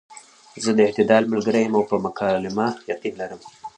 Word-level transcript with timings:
زۀ 0.63 0.71
د 0.75 0.79
اعتدال 0.87 1.23
ملګرے 1.33 1.59
يم 1.65 1.73
او 1.77 1.83
پۀ 1.89 1.95
مکالمه 2.07 2.67
يقين 2.91 3.13
لرم- 3.19 3.41